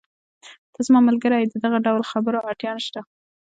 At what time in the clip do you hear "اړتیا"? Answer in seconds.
2.49-2.71